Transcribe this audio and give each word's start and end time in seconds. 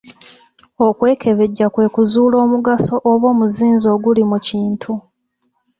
Okwekebejja 0.87 1.67
kwe 1.73 1.85
kuzuula 1.93 2.35
omugaso 2.45 2.95
oba 3.11 3.25
omuzinzi 3.33 3.87
oguli 3.95 4.23
mu 4.31 4.37
kintu. 4.47 4.93